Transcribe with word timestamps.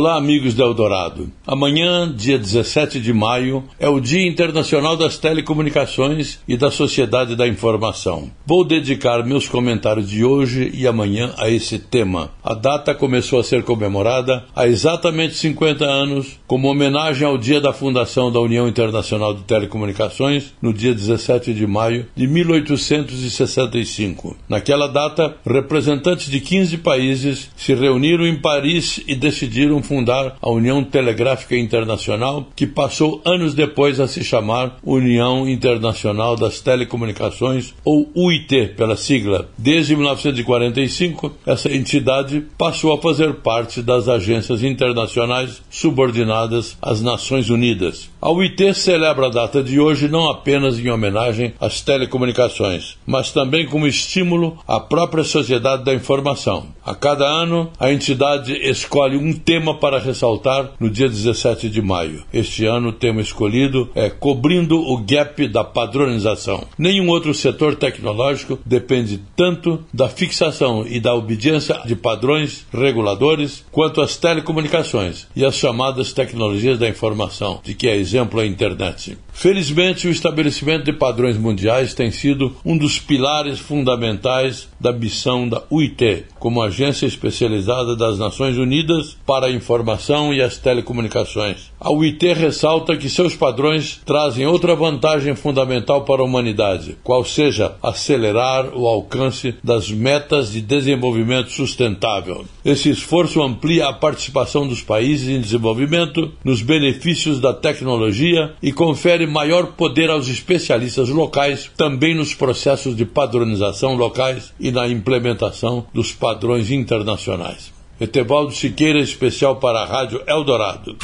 Olá, 0.00 0.16
amigos 0.16 0.54
da 0.54 0.62
Eldorado. 0.62 1.28
Amanhã, 1.44 2.08
dia 2.14 2.38
17 2.38 3.00
de 3.00 3.12
maio, 3.12 3.64
é 3.80 3.88
o 3.88 3.98
Dia 3.98 4.28
Internacional 4.28 4.96
das 4.96 5.18
Telecomunicações 5.18 6.38
e 6.46 6.56
da 6.56 6.70
Sociedade 6.70 7.34
da 7.34 7.48
Informação. 7.48 8.30
Vou 8.46 8.64
dedicar 8.64 9.26
meus 9.26 9.48
comentários 9.48 10.08
de 10.08 10.24
hoje 10.24 10.70
e 10.72 10.86
amanhã 10.86 11.34
a 11.36 11.50
esse 11.50 11.80
tema. 11.80 12.30
A 12.44 12.54
data 12.54 12.94
começou 12.94 13.40
a 13.40 13.42
ser 13.42 13.64
comemorada 13.64 14.44
há 14.54 14.68
exatamente 14.68 15.34
50 15.34 15.84
anos, 15.84 16.38
como 16.46 16.68
homenagem 16.68 17.26
ao 17.26 17.36
dia 17.36 17.60
da 17.60 17.72
fundação 17.72 18.30
da 18.30 18.38
União 18.38 18.68
Internacional 18.68 19.34
de 19.34 19.42
Telecomunicações, 19.42 20.54
no 20.62 20.72
dia 20.72 20.94
17 20.94 21.52
de 21.52 21.66
maio 21.66 22.06
de 22.14 22.28
1865. 22.28 24.36
Naquela 24.48 24.86
data, 24.86 25.34
representantes 25.44 26.30
de 26.30 26.38
15 26.38 26.78
países 26.78 27.50
se 27.56 27.74
reuniram 27.74 28.24
em 28.24 28.36
Paris 28.36 29.00
e 29.04 29.16
decidiram 29.16 29.87
fundar 29.88 30.36
a 30.42 30.50
União 30.50 30.84
Telegráfica 30.84 31.56
Internacional, 31.56 32.46
que 32.54 32.66
passou 32.66 33.22
anos 33.24 33.54
depois 33.54 33.98
a 33.98 34.06
se 34.06 34.22
chamar 34.22 34.76
União 34.84 35.48
Internacional 35.48 36.36
das 36.36 36.60
Telecomunicações, 36.60 37.74
ou 37.82 38.10
UIT 38.14 38.74
pela 38.76 38.96
sigla. 38.96 39.48
Desde 39.56 39.96
1945, 39.96 41.32
essa 41.46 41.72
entidade 41.74 42.44
passou 42.58 42.92
a 42.92 43.00
fazer 43.00 43.36
parte 43.36 43.80
das 43.80 44.08
agências 44.08 44.62
internacionais 44.62 45.62
subordinadas 45.70 46.76
às 46.82 47.00
Nações 47.00 47.48
Unidas. 47.48 48.10
A 48.20 48.30
UIT 48.30 48.74
celebra 48.74 49.26
a 49.26 49.30
data 49.30 49.62
de 49.62 49.80
hoje 49.80 50.08
não 50.08 50.28
apenas 50.28 50.78
em 50.78 50.90
homenagem 50.90 51.54
às 51.60 51.80
telecomunicações, 51.80 52.98
mas 53.06 53.32
também 53.32 53.66
como 53.66 53.86
estímulo 53.86 54.58
à 54.66 54.78
própria 54.80 55.24
sociedade 55.24 55.84
da 55.84 55.94
informação. 55.94 56.66
A 56.84 56.94
cada 56.94 57.24
ano, 57.24 57.70
a 57.78 57.92
entidade 57.92 58.52
escolhe 58.54 59.16
um 59.16 59.32
tema 59.32 59.67
tema 59.68 59.74
para 59.74 59.98
ressaltar 59.98 60.70
no 60.80 60.88
dia 60.88 61.08
17 61.08 61.68
de 61.68 61.82
maio. 61.82 62.24
Este 62.32 62.64
ano 62.64 62.88
o 62.88 62.92
tema 62.92 63.20
escolhido 63.20 63.90
é 63.94 64.08
Cobrindo 64.08 64.78
o 64.78 64.98
Gap 64.98 65.46
da 65.48 65.64
Padronização. 65.64 66.66
Nenhum 66.78 67.08
outro 67.08 67.34
setor 67.34 67.74
tecnológico 67.74 68.58
depende 68.64 69.20
tanto 69.36 69.84
da 69.92 70.08
fixação 70.08 70.86
e 70.86 71.00
da 71.00 71.14
obediência 71.14 71.80
de 71.84 71.94
padrões 71.94 72.66
reguladores 72.72 73.64
quanto 73.70 74.00
as 74.00 74.16
telecomunicações 74.16 75.26
e 75.34 75.44
as 75.44 75.54
chamadas 75.54 76.12
tecnologias 76.12 76.78
da 76.78 76.88
informação, 76.88 77.60
de 77.62 77.74
que 77.74 77.88
é 77.88 77.96
exemplo 77.96 78.40
a 78.40 78.46
internet. 78.46 79.18
Felizmente, 79.38 80.08
o 80.08 80.10
estabelecimento 80.10 80.86
de 80.86 80.92
padrões 80.92 81.38
mundiais 81.38 81.94
tem 81.94 82.10
sido 82.10 82.56
um 82.64 82.76
dos 82.76 82.98
pilares 82.98 83.60
fundamentais 83.60 84.68
da 84.80 84.90
missão 84.90 85.48
da 85.48 85.62
UIT, 85.70 86.24
como 86.40 86.60
agência 86.60 87.06
especializada 87.06 87.94
das 87.94 88.18
Nações 88.18 88.58
Unidas 88.58 89.16
para 89.24 89.46
a 89.46 89.52
informação 89.52 90.34
e 90.34 90.42
as 90.42 90.58
telecomunicações. 90.58 91.70
A 91.78 91.88
UIT 91.88 92.32
ressalta 92.32 92.96
que 92.96 93.08
seus 93.08 93.36
padrões 93.36 94.00
trazem 94.04 94.44
outra 94.44 94.74
vantagem 94.74 95.36
fundamental 95.36 96.04
para 96.04 96.20
a 96.20 96.24
humanidade, 96.24 96.96
qual 97.04 97.24
seja 97.24 97.76
acelerar 97.80 98.76
o 98.76 98.88
alcance 98.88 99.54
das 99.62 99.88
metas 99.88 100.50
de 100.50 100.60
desenvolvimento 100.60 101.52
sustentável. 101.52 102.44
Esse 102.64 102.90
esforço 102.90 103.40
amplia 103.40 103.86
a 103.86 103.92
participação 103.92 104.66
dos 104.66 104.82
países 104.82 105.28
em 105.28 105.40
desenvolvimento 105.40 106.32
nos 106.42 106.60
benefícios 106.60 107.38
da 107.38 107.54
tecnologia 107.54 108.52
e 108.60 108.72
confere 108.72 109.27
maior 109.28 109.68
poder 109.68 110.10
aos 110.10 110.28
especialistas 110.28 111.08
locais, 111.08 111.70
também 111.76 112.14
nos 112.14 112.34
processos 112.34 112.96
de 112.96 113.04
padronização 113.04 113.94
locais 113.94 114.52
e 114.58 114.70
na 114.70 114.88
implementação 114.88 115.86
dos 115.92 116.12
padrões 116.12 116.70
internacionais. 116.70 117.72
Etevaldo 118.00 118.52
Siqueira, 118.52 119.00
especial 119.00 119.56
para 119.56 119.80
a 119.80 119.84
Rádio 119.84 120.22
Eldorado. 120.26 120.96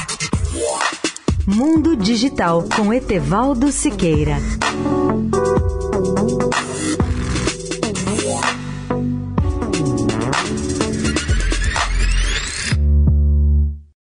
Mundo 1.47 1.95
Digital 1.97 2.65
com 2.75 2.93
Etevaldo 2.93 3.71
Siqueira. 3.71 4.39